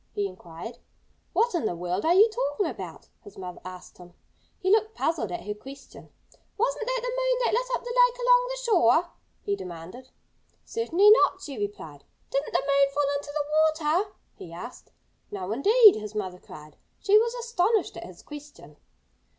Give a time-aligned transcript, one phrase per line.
[0.13, 0.79] he inquired.
[1.31, 4.13] "What in the world are you talking about?" his mother asked him.
[4.57, 6.09] He looked puzzled at her question.
[6.57, 10.09] "Wasn't that the moon that lit up the lake along the shore?" he demanded.
[10.65, 12.03] "Certainly not!" she replied.
[12.31, 14.91] "Didn't the moon fall into the water?" he asked.
[15.29, 16.77] "No, indeed!" his mother cried.
[16.99, 18.77] She was astonished at his question.